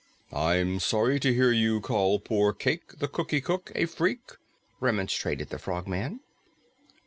"I 0.33 0.55
am 0.55 0.79
sorry 0.79 1.19
to 1.19 1.31
hear 1.31 1.51
you 1.51 1.79
call 1.79 2.19
poor 2.19 2.53
Cayke 2.53 2.97
the 2.97 3.07
Cookie 3.09 3.39
Cook 3.39 3.71
a 3.75 3.85
Freak," 3.85 4.31
remonstrated 4.79 5.49
the 5.49 5.59
Frogman. 5.59 6.21